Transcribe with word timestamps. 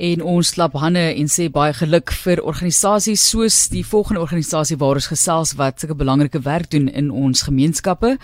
En 0.00 0.22
ons 0.24 0.50
klap 0.56 0.72
hande 0.80 1.00
en 1.20 1.26
sê 1.28 1.50
baie 1.52 1.74
geluk 1.76 2.14
vir 2.22 2.40
organisasies 2.48 3.20
soos 3.28 3.56
die 3.68 3.82
volgende 3.84 4.22
organisasie 4.22 4.78
waar 4.80 4.96
ons 4.96 5.10
gesels 5.10 5.50
wat 5.58 5.82
sulke 5.82 5.98
belangrike 6.00 6.40
werk 6.46 6.70
doen 6.72 6.86
in 6.88 7.10
ons 7.12 7.42
gemeenskappe 7.44 8.14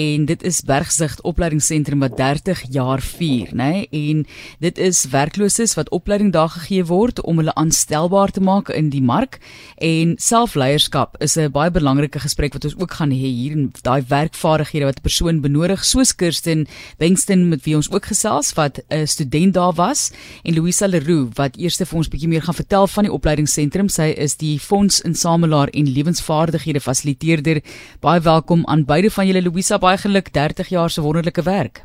en 0.00 0.24
dit 0.26 0.42
is 0.42 0.58
Bergsig 0.66 1.14
Opleidingsentrum 1.22 2.02
wat 2.02 2.16
30 2.18 2.64
jaar 2.74 2.98
vier, 2.98 3.52
nê? 3.54 3.68
Nee? 3.70 4.10
En 4.10 4.24
dit 4.66 4.80
is 4.82 5.04
werklooses 5.12 5.76
wat 5.78 5.92
opleiding 5.94 6.32
daar 6.34 6.50
gegee 6.56 6.82
word 6.90 7.22
om 7.22 7.38
hulle 7.38 7.54
aanstelbaar 7.54 8.34
te 8.34 8.42
maak 8.42 8.74
in 8.74 8.90
die 8.90 9.04
mark 9.12 9.38
en 9.78 10.16
selfleierskap 10.18 11.22
is 11.22 11.38
'n 11.38 11.52
baie 11.54 11.70
belangrike 11.70 12.18
gesprek 12.18 12.58
wat 12.58 12.64
ons 12.64 12.74
ook 12.82 12.98
gaan 12.98 13.14
hê 13.14 13.30
hier 13.30 13.52
en 13.52 13.70
daai 13.82 14.02
werkvaardighede 14.02 14.90
wat 14.90 14.98
'n 14.98 15.06
persoon 15.06 15.40
benodig 15.40 15.84
soos 15.84 16.16
Kirsten 16.16 16.66
Bengston 16.98 17.48
met 17.48 17.62
wie 17.62 17.76
ons 17.76 17.92
ook 17.92 18.06
gesels 18.06 18.54
wat 18.54 18.82
'n 18.90 19.06
student 19.06 19.54
daar 19.54 19.74
was 19.74 20.10
en 20.42 20.54
Louisa 20.54 20.86
Leroux 20.86 21.11
Leroux 21.12 21.30
wat 21.36 21.56
eers 21.60 21.80
vir 21.80 21.98
ons 21.98 22.08
bietjie 22.08 22.28
meer 22.28 22.44
gaan 22.44 22.56
vertel 22.56 22.86
van 22.88 23.06
die 23.06 23.12
opleidingsentrum. 23.12 23.88
Sy 23.92 24.12
is 24.16 24.36
die 24.40 24.58
fondsinsamelaar 24.60 25.72
en 25.72 25.90
lewensvaardighede 25.96 26.80
fasiliteerder. 26.80 27.60
Baie 28.00 28.20
welkom 28.20 28.64
aan 28.66 28.84
beide 28.84 29.10
van 29.10 29.26
julle 29.26 29.42
Louisa, 29.42 29.78
baie 29.78 29.98
geluk 29.98 30.32
30 30.32 30.68
jaar 30.68 30.90
se 30.90 31.02
wonderlike 31.02 31.42
werk. 31.42 31.82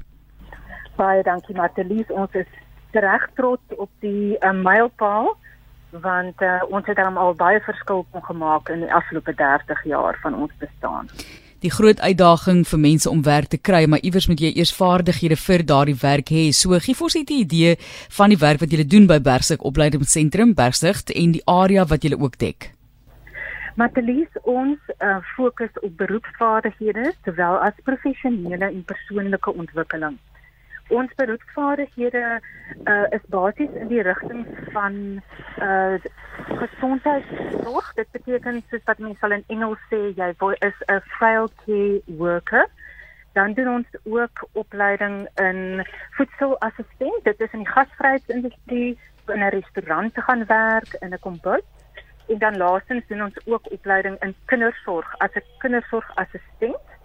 Baie 0.96 1.24
dankie 1.24 1.56
Martelies, 1.56 2.08
ons 2.10 2.32
is 2.34 2.48
reg 2.92 3.28
trots 3.36 3.76
op 3.78 3.90
die 4.02 4.38
uh, 4.40 4.54
mylpaal 4.56 5.36
want 6.04 6.42
uh, 6.42 6.64
ons 6.74 6.86
het 6.90 6.98
al 7.00 7.36
baie 7.38 7.60
verskil 7.64 8.02
kon 8.12 8.24
gemaak 8.26 8.70
in 8.74 8.82
die 8.84 8.94
afgelope 8.94 9.34
30 9.38 9.84
jaar 9.88 10.18
van 10.24 10.36
ons 10.36 10.52
bestaan 10.60 11.08
die 11.66 11.72
groot 11.72 12.00
uitdaging 12.00 12.64
vir 12.68 12.80
mense 12.80 13.10
om 13.10 13.24
werk 13.26 13.50
te 13.50 13.58
kry, 13.58 13.86
maar 13.90 14.04
iewers 14.06 14.28
moet 14.28 14.42
jy 14.42 14.52
eers 14.56 14.74
vaardighede 14.78 15.36
vir 15.42 15.64
daardie 15.66 15.98
werk 16.02 16.30
hê. 16.30 16.52
So 16.54 16.78
gee 16.80 16.94
vir 16.94 17.06
ons 17.06 17.16
'n 17.16 17.26
idee 17.28 17.78
van 18.18 18.30
die 18.30 18.38
werk 18.38 18.60
wat 18.60 18.72
julle 18.72 18.86
doen 18.86 19.08
by 19.08 19.20
Bergsig 19.20 19.62
Opleidingsentrum 19.62 20.54
Bergsig 20.54 21.04
en 21.16 21.32
die 21.32 21.46
area 21.46 21.86
wat 21.86 22.04
julle 22.04 22.20
ook 22.20 22.38
dek. 22.38 22.72
Matelies 23.76 24.30
ons 24.44 24.80
uh, 25.00 25.18
fokus 25.36 25.70
op 25.82 25.98
beroepsvaardighede 25.98 27.14
sowel 27.26 27.58
as 27.62 27.74
professionele 27.84 28.66
en 28.66 28.84
persoonlike 28.86 29.54
ontwikkeling 29.54 30.18
ons 30.90 31.14
beroepsvaardighede 31.16 32.42
uh, 32.86 33.06
is 33.10 33.26
basies 33.28 33.74
in 33.76 33.88
die 33.88 34.02
rigting 34.02 34.46
van 34.72 35.22
uh 35.62 36.00
gesondheidsorg. 36.58 37.94
Dit 37.94 38.12
beteken 38.12 38.64
soos 38.70 38.84
wat 38.86 39.00
mense 39.04 39.20
sal 39.20 39.36
in 39.36 39.44
Engels 39.48 39.82
sê 39.92 40.00
jy 40.16 40.30
is 40.68 40.78
'n 40.88 41.02
frail 41.18 41.50
care 41.66 42.02
worker. 42.06 42.66
Dan 43.34 43.54
doen 43.54 43.70
ons 43.70 43.88
ook 44.04 44.48
opleiding 44.54 45.28
in 45.36 45.86
voedselassistent. 46.18 47.24
Dit 47.24 47.42
is 47.42 47.52
in 47.52 47.60
die 47.60 47.74
gasvryheidsindustrie, 47.74 48.98
in 49.28 49.44
'n 49.44 49.50
restaurant 49.50 50.14
te 50.14 50.22
gaan 50.22 50.46
werk, 50.46 50.94
in 51.00 51.14
'n 51.14 51.20
kombuis. 51.20 51.68
En 52.28 52.38
dan 52.38 52.58
laastens 52.58 53.08
doen 53.08 53.24
ons 53.24 53.38
ook 53.46 53.72
opleiding 53.72 54.16
in 54.20 54.36
kindersorg 54.46 55.18
as 55.18 55.34
'n 55.34 55.44
kindersorgassistent 55.58 56.97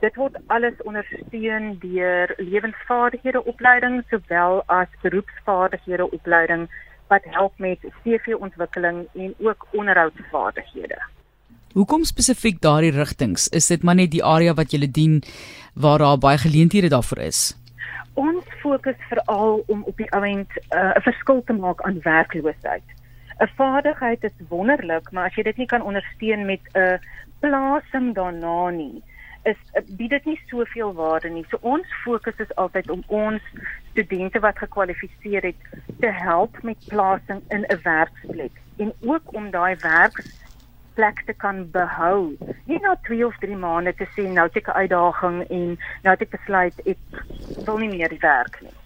dit 0.00 0.14
word 0.14 0.36
alles 0.46 0.82
ondersteun 0.82 1.78
deur 1.80 2.34
lewensvaardighede 2.36 3.44
opleiding 3.44 4.02
sowel 4.10 4.62
as 4.66 4.88
beroepsvaardighede 5.02 6.10
opleiding 6.10 6.68
wat 7.08 7.24
help 7.24 7.58
met 7.58 7.78
CV 8.02 8.34
ontwikkeling 8.38 9.06
en 9.14 9.34
ook 9.38 9.66
onderhoudsvaardighede. 9.70 10.98
Hoekom 11.74 12.04
spesifiek 12.04 12.60
daardie 12.60 12.92
rigtings? 12.94 13.48
Is 13.48 13.66
dit 13.66 13.82
maar 13.82 13.94
net 13.94 14.10
die 14.10 14.24
area 14.24 14.54
wat 14.54 14.72
jy 14.72 14.86
dien 14.86 15.22
waar 15.74 15.98
daar 15.98 16.18
baie 16.18 16.38
geleenthede 16.38 16.88
daarvoor 16.88 17.18
is? 17.18 17.56
Ons 18.14 18.44
fokus 18.62 18.98
veral 19.08 19.64
om 19.66 19.82
op 19.82 19.96
die 19.96 20.06
oomblik 20.12 20.54
uh, 20.70 20.94
'n 20.94 21.02
verskil 21.02 21.42
te 21.44 21.52
maak 21.52 21.82
aan 21.82 21.98
werkloosheid. 22.02 22.86
'n 23.40 23.50
Vaardigheid 23.56 24.24
is 24.24 24.46
wonderlik, 24.48 25.10
maar 25.10 25.26
as 25.26 25.34
jy 25.34 25.42
dit 25.42 25.56
nie 25.56 25.66
kan 25.66 25.82
ondersteun 25.82 26.46
met 26.46 26.62
'n 26.74 27.00
plasing 27.40 28.14
daarna 28.14 28.70
nie, 28.70 29.02
is 29.44 29.60
bied 29.96 30.10
dit 30.10 30.24
nie 30.24 30.40
soveel 30.48 30.92
waarde 30.94 31.28
nie. 31.28 31.44
So 31.50 31.58
ons 31.60 31.86
fokus 32.04 32.38
is 32.42 32.54
altyd 32.60 32.90
om 32.90 33.02
ons 33.06 33.42
studente 33.90 34.40
wat 34.40 34.58
gekwalifiseer 34.58 35.50
het 35.50 35.66
te 36.00 36.12
help 36.12 36.62
met 36.62 36.88
plasing 36.88 37.42
in 37.48 37.66
'n 37.68 37.80
werksplek 37.82 38.60
en 38.76 38.92
ook 39.00 39.34
om 39.34 39.50
daai 39.50 39.76
werksplek 39.76 41.22
te 41.26 41.32
kan 41.32 41.70
behou. 41.70 42.36
Nie 42.64 42.80
net 42.80 43.02
2 43.02 43.26
of 43.26 43.36
3 43.38 43.56
maande 43.56 43.94
te 43.94 44.08
sê 44.16 44.28
nou 44.28 44.46
het 44.46 44.56
ek 44.56 44.68
'n 44.68 44.80
uitdaging 44.82 45.38
en 45.50 45.66
nou 46.02 46.12
het 46.14 46.22
ek 46.22 46.30
besluit 46.30 46.80
ek 46.86 46.98
wil 47.64 47.78
nie 47.78 47.88
meer 47.96 48.16
werk 48.20 48.60
nie. 48.60 48.76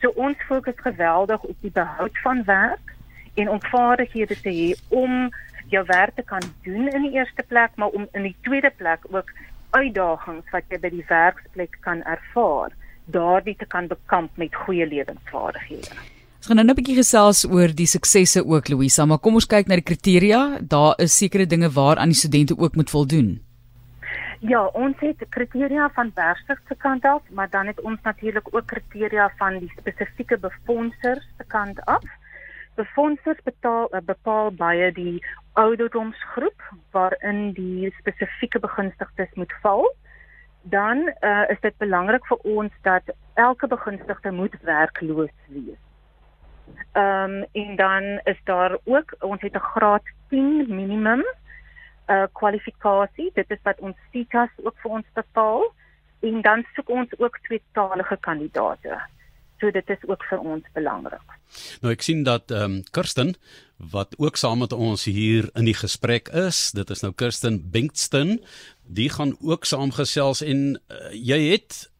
So 0.00 0.08
ons 0.08 0.36
fokus 0.48 0.76
geweldig 0.76 1.42
op 1.42 1.56
die 1.60 1.70
behoud 1.70 2.18
van 2.22 2.44
werk 2.44 2.94
en 3.34 3.48
om 3.48 3.60
vaardighede 3.60 4.40
te 4.40 4.50
hê 4.50 4.74
om 4.88 5.30
jou 5.68 5.84
werk 5.86 6.14
te 6.14 6.22
kan 6.22 6.42
doen 6.62 6.88
in 6.88 7.02
die 7.02 7.12
eerste 7.12 7.42
plek, 7.42 7.70
maar 7.74 7.88
om 7.88 8.08
in 8.12 8.22
die 8.22 8.36
tweede 8.40 8.70
plek 8.70 9.04
ook 9.10 9.32
uitdagings 9.76 10.52
wat 10.54 10.68
jy 10.72 10.80
by 10.82 10.90
die 10.94 11.06
werksplek 11.08 11.78
kan 11.86 12.02
ervaar, 12.08 12.74
daardie 13.12 13.56
te 13.60 13.68
kan 13.68 13.88
bekamp 13.90 14.36
met 14.40 14.54
goeie 14.64 14.86
lewensvaardighede. 14.88 15.94
Ons 16.36 16.48
gaan 16.48 16.56
nou 16.56 16.66
'n 16.66 16.78
bietjie 16.78 17.00
gesels 17.02 17.44
oor 17.44 17.68
die 17.74 17.86
suksesse 17.86 18.44
ook 18.46 18.68
Louisa, 18.68 19.04
maar 19.04 19.18
kom 19.18 19.34
ons 19.34 19.46
kyk 19.46 19.66
na 19.66 19.74
die 19.74 19.88
kriteria. 19.90 20.58
Daar 20.60 20.94
is 20.98 21.16
sekere 21.16 21.46
dinge 21.46 21.70
waaraan 21.70 22.08
die 22.08 22.22
studente 22.22 22.58
ook 22.58 22.76
moet 22.76 22.90
voldoen. 22.90 23.40
Ja, 24.40 24.66
ons 24.66 24.96
het 25.00 25.24
kriteria 25.28 25.88
van 25.94 26.12
Bergsig 26.14 26.60
se 26.68 26.74
kant 26.74 27.04
af, 27.04 27.22
maar 27.30 27.50
dan 27.50 27.66
het 27.66 27.80
ons 27.80 27.98
natuurlik 28.02 28.54
ook 28.54 28.66
kriteria 28.66 29.32
van 29.38 29.58
die 29.58 29.72
spesifieke 29.78 30.38
befondsers 30.38 31.24
se 31.38 31.44
kant 31.46 31.80
af. 31.84 32.04
Befondsers 32.76 33.40
betaal 33.44 33.88
uh, 33.94 34.00
bepaal 34.04 34.50
baie 34.52 34.92
die 34.92 35.24
ouderdomsgroep 35.52 36.62
waarin 36.96 37.52
die 37.56 37.92
spesifieke 37.98 38.60
begunstigdes 38.60 39.32
moet 39.34 39.52
val. 39.62 39.88
Dan 40.62 41.08
uh, 41.20 41.44
is 41.48 41.60
dit 41.60 41.76
belangrik 41.78 42.26
vir 42.26 42.44
ons 42.58 42.72
dat 42.82 43.14
elke 43.34 43.66
begunstigde 43.66 44.32
moet 44.32 44.54
werkloos 44.62 45.34
wees. 45.48 45.82
Ehm 46.92 47.34
um, 47.34 47.44
en 47.52 47.76
dan 47.76 48.02
is 48.24 48.38
daar 48.44 48.78
ook 48.84 49.14
ons 49.20 49.40
het 49.40 49.54
'n 49.54 49.68
graad 49.72 50.02
10 50.28 50.66
minimum 50.68 51.22
uh 52.06 52.26
kwalifikasie. 52.32 53.30
Dit 53.34 53.50
is 53.50 53.62
wat 53.62 53.78
ons 53.80 53.96
CITAS 54.10 54.50
ook 54.62 54.76
vir 54.82 54.90
ons 54.90 55.06
bepaal 55.12 55.74
en 56.20 56.40
dan 56.40 56.64
soek 56.74 56.88
ons 56.88 57.18
ook 57.18 57.38
tweetalige 57.38 58.16
kandidaate. 58.20 59.00
So 59.60 59.70
dit 59.70 59.90
is 59.90 60.02
ook 60.08 60.24
vir 60.30 60.38
ons 60.38 60.64
belangrik. 60.74 61.36
Nou 61.80 61.92
ek 61.92 62.02
sien 62.02 62.24
dat 62.24 62.50
ehm 62.50 62.62
um, 62.62 62.82
Kirsten 62.90 63.36
wat 63.92 64.14
ook 64.18 64.36
saam 64.36 64.58
met 64.58 64.72
ons 64.72 65.04
hier 65.04 65.50
in 65.54 65.64
die 65.68 65.76
gesprek 65.76 66.28
is, 66.28 66.70
dit 66.72 66.90
is 66.90 67.02
nou 67.04 67.12
Kirsten 67.12 67.60
Bengtston, 67.70 68.38
die 68.88 69.10
gaan 69.12 69.36
ook 69.40 69.64
saamgesels 69.64 70.40
en 70.40 70.78
uh, 70.88 71.12
jy 71.12 71.40
het 71.52 71.90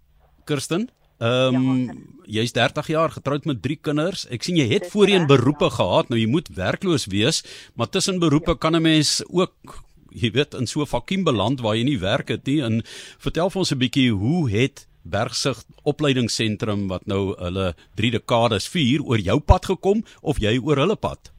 Kirsten 0.45 0.89
Ehm 1.17 1.55
um, 1.55 1.85
ja, 2.29 2.43
jy's 2.43 2.53
30 2.53 2.87
jaar 2.87 3.11
getroud 3.11 3.45
met 3.45 3.63
3 3.63 3.77
kinders. 3.81 4.27
Ek 4.29 4.45
sien 4.45 4.59
jy 4.61 4.67
het 4.69 4.91
voorheen 4.93 5.25
beroepe 5.27 5.71
ja. 5.71 5.77
gehad. 5.79 6.11
Nou 6.13 6.21
jy 6.21 6.29
moet 6.29 6.51
werkloos 6.53 7.07
wees, 7.09 7.41
maar 7.75 7.89
tussen 7.89 8.21
beroepe 8.21 8.53
ja. 8.53 8.61
kan 8.61 8.77
'n 8.77 8.83
mens 8.83 9.23
ook 9.33 9.81
jy 10.13 10.31
weet 10.31 10.55
in 10.55 10.67
so 10.67 10.81
'n 10.83 10.87
vakuum 10.87 11.25
beland 11.25 11.61
waar 11.61 11.77
jy 11.77 11.85
nie 11.85 11.99
werk 11.99 12.29
het 12.29 12.45
nie. 12.47 12.61
En 12.61 12.83
vertel 13.19 13.51
vir 13.51 13.59
ons 13.59 13.73
'n 13.73 13.79
bietjie 13.79 14.13
hoe 14.13 14.51
het 14.51 14.87
Bergsig 15.11 15.59
opleidingsentrum 15.87 16.87
wat 16.91 17.07
nou 17.07 17.35
hulle 17.39 17.73
3 17.99 18.11
dekades 18.19 18.67
vier 18.73 19.05
oor 19.07 19.23
jou 19.23 19.39
pad 19.41 19.69
gekom 19.71 20.03
of 20.23 20.41
jy 20.43 20.57
oor 20.59 20.83
hulle 20.83 20.97
pad? 20.99 21.31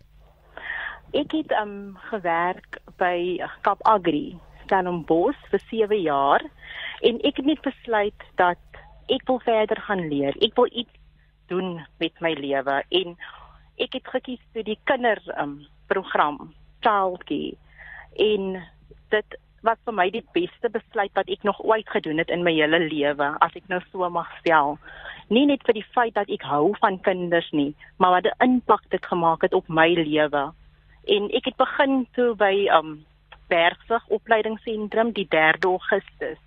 Ek 1.16 1.34
het 1.36 1.52
um 1.62 1.98
gewerk 2.10 2.80
by 3.00 3.40
Kap 3.68 3.84
Agri, 3.88 4.38
Stellenbosch 4.66 5.40
vir 5.52 5.64
7 5.72 6.00
jaar 6.04 6.44
en 7.08 7.20
ek 7.28 7.42
het 7.42 7.48
net 7.48 7.62
besluit 7.66 8.28
dat 8.40 8.82
ek 9.12 9.24
wil 9.28 9.40
verder 9.44 9.80
gaan 9.88 10.08
leer. 10.12 10.36
Ek 10.44 10.56
wil 10.56 10.72
iets 10.72 10.94
doen 11.52 11.78
met 12.00 12.16
my 12.24 12.34
lewe 12.40 12.82
en 13.02 13.16
ek 13.80 14.00
het 14.00 14.14
gekies 14.16 14.44
vir 14.56 14.66
die 14.68 14.80
kinder 14.90 15.22
um 15.40 15.60
program, 15.88 16.54
childcare. 16.84 17.56
En 18.20 18.58
dit 19.14 19.38
was 19.64 19.78
vir 19.86 19.94
my 19.94 20.10
die 20.14 20.24
beste 20.34 20.70
besluit 20.70 21.12
wat 21.18 21.30
ek 21.30 21.44
nog 21.44 21.60
ooit 21.64 21.90
gedoen 21.90 22.18
het 22.22 22.30
in 22.30 22.44
my 22.44 22.54
hele 22.54 22.80
lewe, 22.80 23.28
as 23.42 23.56
ek 23.56 23.68
nou 23.68 23.80
so 23.92 24.10
mag 24.10 24.30
stel. 24.40 24.78
Nie 25.30 25.46
net 25.46 25.64
vir 25.68 25.74
die 25.80 25.88
feit 25.96 26.14
dat 26.16 26.30
ek 26.30 26.46
hou 26.48 26.76
van 26.80 27.00
kinders 27.04 27.50
nie, 27.52 27.74
maar 27.98 28.12
wat 28.18 28.26
'n 28.26 28.44
impak 28.44 28.84
dit 28.90 29.06
gemaak 29.06 29.42
het 29.42 29.54
op 29.54 29.68
my 29.68 29.90
lewe. 29.94 30.54
En 31.08 31.30
ek 31.32 31.46
het 31.46 31.58
begin 31.58 32.08
toe 32.14 32.36
by 32.36 32.68
um 32.72 33.06
Bergsig 33.48 34.04
opleidingsentrum 34.08 35.14
die 35.14 35.28
3 35.28 35.64
Augustus. 35.64 36.40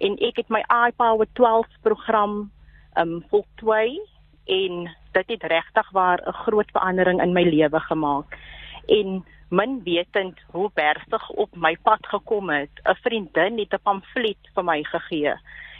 En 0.00 0.18
ek 0.18 0.36
het 0.36 0.48
my 0.48 0.62
iPower 0.88 1.26
12 1.38 1.66
program 1.82 2.50
um 2.98 3.24
voltooi 3.30 4.00
en 4.46 4.90
dit 5.12 5.28
het 5.28 5.42
regtig 5.42 5.90
waar 5.90 6.18
'n 6.26 6.32
groot 6.32 6.70
verandering 6.70 7.22
in 7.22 7.32
my 7.32 7.42
lewe 7.42 7.80
gemaak. 7.80 8.38
En 8.86 9.24
min 9.48 9.82
wetend 9.84 10.40
hoe 10.50 10.70
bergsig 10.74 11.30
op 11.30 11.56
my 11.56 11.76
pad 11.82 12.06
gekom 12.06 12.50
het. 12.50 12.70
'n 12.84 12.94
Vriendin 13.02 13.58
het 13.58 13.74
'n 13.74 13.82
pamflet 13.82 14.42
vir 14.54 14.64
my 14.64 14.82
gegee 14.82 15.34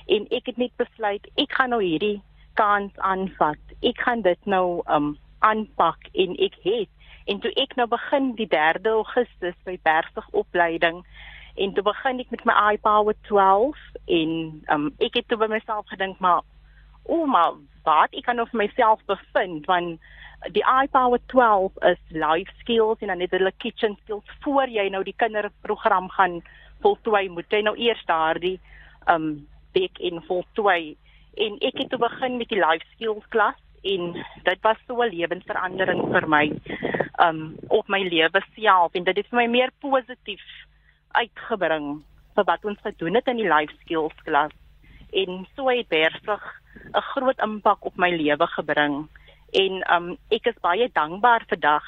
en 0.06 0.26
ek 0.30 0.46
het 0.50 0.56
net 0.56 0.74
besluit 0.76 1.26
ek 1.40 1.52
gaan 1.52 1.70
nou 1.74 1.82
hierdie 1.82 2.22
kans 2.58 2.92
aanvat. 2.96 3.60
Ek 3.80 4.00
gaan 4.00 4.22
dit 4.22 4.46
nou 4.46 4.82
um 4.90 5.16
aanpak 5.42 6.10
en 6.12 6.36
ek 6.38 6.58
het 6.62 6.90
en 7.30 7.40
toe 7.42 7.50
ek 7.58 7.74
nou 7.78 7.88
begin 7.90 8.32
die 8.38 8.48
3 8.50 8.86
Augustus 8.90 9.58
by 9.66 9.78
Bergsig 9.82 10.28
opleiding 10.30 11.02
en 11.54 11.74
toe 11.74 11.82
begin 11.86 12.20
ek 12.22 12.30
met 12.30 12.44
my 12.46 12.54
iPower 12.74 13.14
12 13.28 13.78
en 14.06 14.30
um, 14.70 14.88
ek 14.98 15.18
het 15.18 15.28
toe 15.28 15.38
by 15.38 15.50
myself 15.50 15.86
gedink 15.90 16.18
maar 16.22 16.42
o 17.10 17.26
maar 17.26 17.58
wat 17.82 18.14
ek 18.14 18.26
kan 18.30 18.40
of 18.40 18.52
myself 18.52 19.02
bevind 19.10 19.66
want 19.66 19.98
die 20.50 20.64
iPower 20.66 21.20
12 21.26 21.72
is 21.86 21.98
life 22.10 22.50
skills 22.58 22.98
en 23.00 23.12
dan 23.12 23.18
net 23.18 23.30
hulle 23.30 23.52
kitchen 23.62 23.96
skills 24.02 24.36
voor 24.42 24.68
jy 24.68 24.88
nou 24.90 25.02
die 25.06 25.16
kinderprogram 25.16 26.08
gaan 26.16 26.40
voltooi 26.82 27.28
moet 27.30 27.50
jy 27.50 27.62
nou 27.62 27.76
eers 27.78 28.02
daardie 28.08 28.58
um 29.10 29.46
back 29.72 29.98
in 29.98 30.20
voltooi. 30.26 30.96
En 31.40 31.56
ek 31.64 31.78
het 31.80 31.90
toe 31.90 31.98
begin 31.98 32.36
met 32.36 32.50
die 32.50 32.60
life 32.60 32.84
skills 32.94 33.24
klas 33.32 33.58
en 33.82 34.12
dit 34.44 34.60
was 34.62 34.78
so 34.86 35.02
'n 35.02 35.10
lewensverandering 35.14 36.02
vir 36.10 36.28
my 36.28 36.44
um 37.22 37.56
op 37.68 37.88
my 37.88 38.02
lewe 38.02 38.42
self. 38.54 38.94
En 38.94 39.04
dit 39.04 39.16
het 39.16 39.28
vir 39.28 39.38
my 39.38 39.46
meer 39.46 39.70
positief 39.80 40.42
uitgebring 41.12 42.02
vir 42.34 42.44
wat 42.44 42.64
ons 42.64 42.78
gedoen 42.82 43.14
het 43.14 43.26
in 43.26 43.36
die 43.36 43.48
life 43.48 43.74
skills 43.80 44.18
klas. 44.24 44.52
En 45.12 45.46
so 45.56 45.68
het 45.68 45.88
Bersig 45.88 46.42
'n 46.94 47.00
groot 47.14 47.38
impak 47.38 47.84
op 47.84 47.96
my 47.96 48.10
lewe 48.10 48.46
gebring 48.46 49.08
en 49.52 49.82
um 49.96 50.06
ek 50.32 50.48
is 50.50 50.62
baie 50.64 50.88
dankbaar 50.92 51.44
vandag 51.48 51.84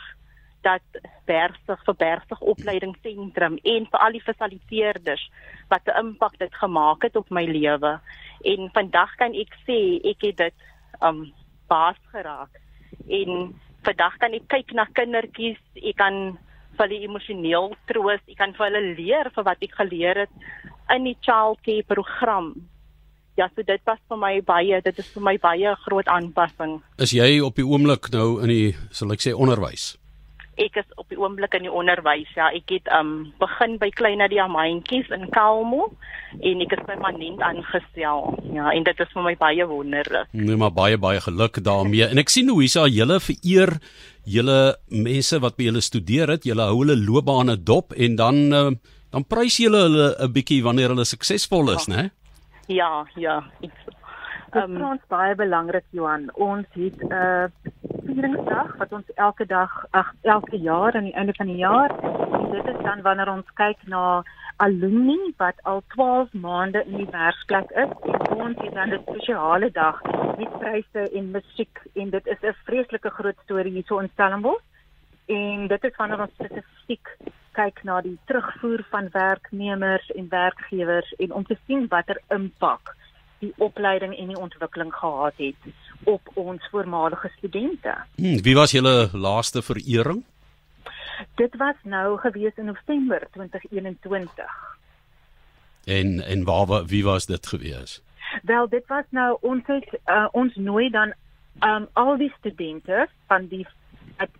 dat 0.64 0.84
Bersig 1.28 1.80
vir 1.86 1.96
Bersig 2.00 2.40
opleidingsentrum 2.40 3.58
en 3.62 3.86
vir 3.92 4.04
al 4.06 4.16
die 4.16 4.24
fasiliteerders 4.24 5.24
wat 5.72 5.88
'n 5.88 5.98
impak 6.00 6.38
dit 6.38 6.54
gemaak 6.54 7.02
het 7.02 7.16
op 7.16 7.30
my 7.30 7.44
lewe. 7.44 8.00
En 8.44 8.70
vandag 8.72 9.16
kan 9.16 9.32
ek 9.34 9.52
sê 9.66 10.00
ek 10.04 10.20
het 10.22 10.36
dit 10.36 10.54
um 11.00 11.32
baas 11.68 12.00
geraak. 12.12 12.52
En 13.08 13.54
vandag 13.84 14.16
kan 14.18 14.32
ek 14.32 14.48
kyk 14.48 14.72
na 14.72 14.84
kindertjies 14.84 15.60
ek 15.76 15.96
kan 15.96 16.38
vir 16.76 16.88
hulle 16.88 17.06
emosioneel 17.08 17.74
troos 17.86 18.20
ek 18.28 18.38
kan 18.38 18.54
vir 18.56 18.66
hulle 18.66 18.94
leer 18.98 19.30
vir 19.34 19.44
wat 19.44 19.62
ek 19.62 19.74
geleer 19.80 20.16
het 20.24 20.34
in 20.94 21.04
die 21.04 21.18
childcare 21.20 21.84
program 21.88 22.54
ja, 23.36 23.48
so 23.54 23.66
dit 23.66 23.82
was 23.88 23.98
vir 24.08 24.20
my 24.20 24.38
baie, 24.46 24.80
dit 24.84 25.02
is 25.02 25.10
vir 25.14 25.26
my 25.26 25.34
baie 25.42 25.74
groot 25.86 26.08
aanpassing. 26.10 26.78
Is 27.02 27.14
jy 27.16 27.40
op 27.44 27.58
die 27.58 27.66
oomblik 27.66 28.10
nou 28.14 28.40
in 28.44 28.52
die 28.52 28.72
sal 28.94 29.14
ek 29.14 29.24
sê 29.24 29.34
onderwys? 29.34 29.94
Ek 30.54 30.76
is 30.78 30.86
op 31.02 31.10
die 31.10 31.18
oomblik 31.18 31.56
in 31.58 31.66
die 31.66 31.72
onderwys. 31.72 32.30
Ja, 32.38 32.52
ek 32.54 32.70
het 32.70 32.90
um 32.94 33.32
begin 33.40 33.74
by 33.82 33.90
Kleiner 33.90 34.30
Diamantjies 34.30 35.10
in 35.14 35.26
Kalmo 35.34 35.88
en 36.38 36.62
ek 36.62 36.76
is 36.76 36.86
permanent 36.86 37.42
aangestel. 37.42 38.30
Ja, 38.54 38.70
en 38.70 38.86
dit 38.86 39.02
is 39.02 39.14
vir 39.16 39.26
my 39.26 39.34
baie 39.40 39.66
wonderlik. 39.66 40.30
Nee, 40.30 40.58
maar 40.60 40.74
baie 40.74 40.98
baie 40.98 41.22
geluk 41.24 41.58
daarmee. 41.58 42.06
En 42.06 42.22
ek 42.22 42.30
sien 42.30 42.50
hoe 42.52 42.60
hier's 42.62 42.78
al 42.78 42.92
julle 42.94 43.18
vereer 43.18 43.74
julle 44.24 44.58
mense 44.88 45.36
wat 45.42 45.58
by 45.58 45.66
julle 45.68 45.82
studeer 45.84 46.30
het, 46.36 46.46
julle 46.46 46.70
hou 46.70 46.84
hulle 46.84 46.96
loopbane 47.02 47.58
dop 47.60 47.92
en 47.98 48.14
dan 48.16 48.44
uh, 48.54 48.68
dan 49.14 49.26
prys 49.26 49.58
julle 49.62 49.88
hulle 49.88 50.06
'n 50.22 50.32
bietjie 50.32 50.62
wanneer 50.62 50.94
hulle 50.94 51.04
suksesvol 51.06 51.74
is, 51.74 51.86
ja. 51.86 51.94
né? 51.94 52.10
Ja, 52.66 53.06
ja. 53.14 53.44
Dit 53.60 53.70
um, 54.62 54.76
is 54.76 54.82
ons 54.82 55.06
baie 55.08 55.34
belangrik 55.34 55.84
Johan. 55.90 56.30
Ons 56.34 56.66
het 56.72 57.02
'n 57.02 57.12
uh, 57.12 57.44
vieringsdag 58.06 58.76
wat 58.76 58.92
ons 58.92 59.10
elke 59.14 59.46
dag 59.46 59.72
ag 59.90 60.12
elke 60.22 60.56
jaar 60.56 60.94
aan 60.94 61.08
die 61.08 61.14
einde 61.14 61.34
van 61.34 61.46
die 61.46 61.56
jaar 61.56 61.90
en 62.00 62.50
dit 62.50 62.66
is 62.66 62.82
dan 62.82 63.02
wanneer 63.02 63.30
ons 63.32 63.52
kyk 63.54 63.86
na 63.86 64.22
alumni 64.56 65.32
wat 65.36 65.62
al 65.62 65.82
12 65.94 66.32
maande 66.32 66.84
in 66.84 66.96
die 66.96 67.10
werksplek 67.10 67.70
is 67.70 67.90
en 68.30 68.42
ons 68.48 68.60
het 68.60 68.74
dan 68.74 68.92
'n 68.92 69.02
spesiale 69.08 69.70
dag 69.70 70.02
met 70.38 70.58
pryse 70.58 71.10
en 71.12 71.30
musiek 71.30 71.82
en 71.94 72.10
dit 72.10 72.26
is 72.26 72.42
'n 72.42 72.56
vreeslike 72.64 73.10
groot 73.10 73.38
storie 73.42 73.72
hier 73.72 73.86
so 73.86 73.98
in 73.98 74.10
Stellenbosch 74.12 74.62
en 75.26 75.66
dit 75.66 75.84
is 75.84 75.96
wanneer 75.96 76.20
ons 76.20 76.34
spesifiek 76.34 77.16
kyk 77.54 77.82
na 77.86 78.00
die 78.04 78.18
terugvoer 78.28 78.84
van 78.90 79.08
werknemers 79.14 80.10
en 80.14 80.28
werkgewers 80.28 81.14
en 81.22 81.32
om 81.32 81.46
te 81.46 81.56
sien 81.66 81.86
watter 81.88 82.20
impak 82.34 82.94
die 83.44 83.52
opleiding 83.62 84.14
en 84.18 84.32
die 84.32 84.40
ontwikkeling 84.40 84.92
gehad 84.94 85.34
het 85.36 85.72
op 86.04 86.30
ons 86.34 86.68
voormalige 86.70 87.30
studente. 87.36 87.96
Hmm, 88.16 88.40
wie 88.42 88.54
was 88.54 88.72
julle 88.76 89.08
laaste 89.12 89.62
verering? 89.62 90.24
Dit 91.40 91.56
was 91.56 91.76
nou 91.82 92.18
gewees 92.18 92.56
in 92.56 92.64
November 92.72 93.26
2021. 93.32 94.56
En 95.84 96.20
en 96.20 96.44
waar 96.44 96.84
wie 96.86 97.04
was 97.04 97.26
dit 97.26 97.46
gewees? 97.46 98.02
Wel, 98.42 98.68
dit 98.68 98.86
was 98.86 99.04
nou 99.10 99.36
ons 99.40 99.66
het 99.66 99.98
uh, 100.06 100.26
ons 100.32 100.54
nooi 100.54 100.90
dan 100.90 101.14
um, 101.60 101.86
al 101.92 102.16
die 102.16 102.32
studente 102.38 103.08
van 103.26 103.46
die 103.46 103.66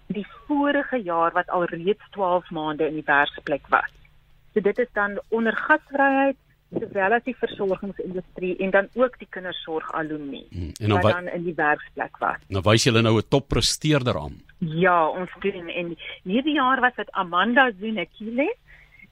die 0.06 0.26
vorige 0.47 0.97
jaar 1.03 1.32
wat 1.32 1.49
al 1.49 1.65
reeds 1.65 2.03
12 2.11 2.50
maande 2.50 2.87
in 2.87 2.94
die 2.94 3.06
werksplek 3.06 3.67
was. 3.69 3.91
So 4.55 4.61
dit 4.61 4.79
is 4.79 4.91
dan 4.93 5.19
onder 5.29 5.56
gasvryheid 5.56 6.37
sowel 6.75 7.15
as 7.15 7.25
die 7.26 7.37
versorgingsindustrie 7.38 8.56
en 8.65 8.71
dan 8.75 8.88
ook 8.99 9.19
die 9.19 9.29
kindersorg 9.31 9.93
alumni 9.94 10.43
hmm, 10.50 10.73
en 10.81 10.88
dan, 10.88 11.00
wat 11.03 11.12
dan 11.12 11.29
in 11.29 11.44
die 11.44 11.55
werksplek 11.55 12.19
was. 12.19 12.41
Nou 12.49 12.62
wys 12.67 12.87
julle 12.87 13.03
nou 13.03 13.17
'n 13.19 13.29
toppresteerder 13.29 14.19
aan. 14.19 14.41
Ja, 14.59 15.09
ons 15.09 15.31
doen 15.41 15.69
en 15.69 15.97
hierdie 16.23 16.55
jaar 16.55 16.81
was 16.81 16.94
dit 16.97 17.11
Amanda 17.11 17.70
Zunekile 17.79 18.55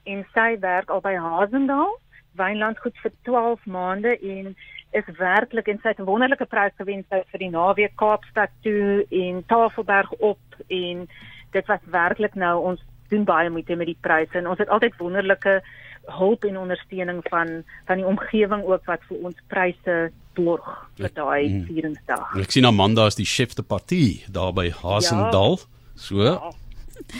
en 0.03 0.25
sy 0.33 0.59
werk 0.59 0.89
al 0.89 1.01
by 1.01 1.15
Hazendal 1.15 1.99
Wynland 2.35 2.79
goed 2.79 2.97
vir 3.03 3.11
12 3.27 3.65
maande 3.65 4.17
en 4.19 4.55
is 4.93 5.09
werklik 5.17 5.67
en 5.67 5.79
sy 5.81 5.93
het 5.93 5.99
'n 5.99 6.09
wonderlike 6.09 6.45
prys 6.45 6.73
gewen 6.77 7.05
sy 7.09 7.23
vir 7.31 7.39
die 7.39 7.49
naweek 7.49 7.95
Kaapstad 7.95 8.49
toe 8.63 9.05
en 9.09 9.43
Tafelberg 9.45 10.11
op 10.19 10.41
en 10.67 11.07
dit 11.51 11.65
was 11.67 11.79
werklik 11.85 12.35
nou 12.35 12.55
ons 12.71 12.81
doen 13.09 13.23
baie 13.23 13.49
moeite 13.49 13.75
met 13.75 13.87
die 13.87 14.01
pryse 14.01 14.37
en 14.37 14.47
ons 14.47 14.59
het 14.59 14.69
altyd 14.69 14.97
wonderlike 14.97 15.61
hulp 16.05 16.43
en 16.43 16.57
ondersteuning 16.57 17.21
van 17.29 17.63
van 17.85 17.97
die 17.97 18.05
omgewing 18.05 18.63
ook 18.63 18.85
wat 18.85 19.01
vir 19.09 19.17
ons 19.29 19.37
pryse 19.47 20.11
borg 20.33 20.89
vir 20.97 21.13
daai 21.13 21.49
mm. 21.49 21.65
vieringsdag. 21.69 22.35
Ek 22.41 22.51
sien 22.51 22.65
Amanda 22.65 23.05
is 23.07 23.15
die 23.15 23.29
chef 23.29 23.53
de 23.53 23.63
partie 23.63 24.23
daar 24.27 24.53
by 24.53 24.69
Hasendal. 24.81 25.59
Ja. 25.59 25.69
So. 25.95 26.23
Ja. 26.23 26.51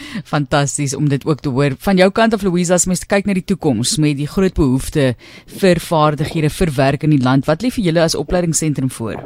Fantasties 0.34 0.96
om 0.96 1.10
dit 1.10 1.26
ook 1.26 1.40
te 1.40 1.50
hoor. 1.50 1.76
Van 1.80 1.98
jou 1.98 2.10
kant 2.12 2.34
af 2.34 2.44
Louisa, 2.44 2.74
as 2.74 2.86
mens 2.86 3.06
kyk 3.06 3.26
na 3.26 3.34
die 3.34 3.46
toekoms 3.46 3.98
met 3.98 4.18
die 4.18 4.28
groot 4.28 4.54
behoefte 4.54 5.14
vir 5.60 5.80
vaardighede 5.80 6.50
vir 6.50 6.74
werk 6.78 7.04
in 7.04 7.16
die 7.16 7.24
land, 7.24 7.48
wat 7.48 7.64
lê 7.64 7.72
vir 7.74 7.86
julle 7.90 8.02
as 8.04 8.16
opleidingsentrum 8.16 8.90
voor? 8.90 9.20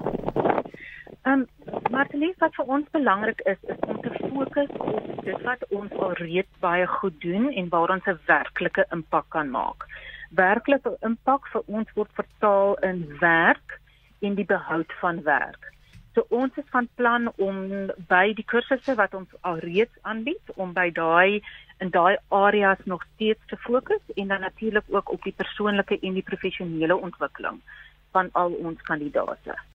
Ehm 1.27 1.43
um, 1.43 1.45
Martinie, 1.91 2.33
wat 2.39 2.55
vir 2.55 2.69
ons 2.75 2.87
belangrik 2.91 3.41
is, 3.45 3.57
is 3.71 3.79
om 3.87 3.97
te 4.01 4.11
fokus 4.19 4.69
op 4.79 5.23
dit 5.25 5.41
wat 5.47 5.63
ons 5.75 5.91
alreeds 6.07 6.59
baie 6.63 6.87
goed 6.87 7.15
doen 7.23 7.49
en 7.51 7.69
waar 7.73 7.93
ons 7.95 8.07
'n 8.07 8.19
werklike 8.27 8.85
impak 8.91 9.25
kan 9.29 9.49
maak. 9.49 9.87
Werklike 10.29 10.97
impak 11.01 11.47
vir 11.53 11.63
ons 11.67 11.89
word 11.95 12.11
vertaal 12.13 12.75
in 12.89 12.99
werk 13.19 13.79
en 14.19 14.35
die 14.35 14.45
behoud 14.45 14.93
van 15.01 15.23
werk. 15.23 15.73
So 16.17 16.25
ons 16.33 16.55
is 16.57 16.65
van 16.73 16.87
plan 16.97 17.27
om 17.45 17.57
by 18.09 18.31
die 18.37 18.45
kursusse 18.51 18.95
wat 18.97 19.13
ons 19.13 19.33
alreeds 19.45 19.99
aanbied 20.11 20.53
om 20.55 20.71
by 20.73 20.87
daai 20.89 21.43
in 21.85 21.91
daai 21.93 22.17
areas 22.33 22.81
nog 22.89 23.03
steeds 23.11 23.51
te 23.51 23.59
fokus 23.65 24.01
en 24.15 24.33
dan 24.33 24.41
natuurlik 24.41 24.89
ook 24.89 25.11
op 25.13 25.27
die 25.29 25.35
persoonlike 25.43 25.99
en 26.01 26.17
die 26.17 26.25
professionele 26.31 26.97
ontwikkeling 26.97 27.61
van 28.17 28.33
al 28.33 28.57
ons 28.65 28.81
kandidaate. 28.89 29.59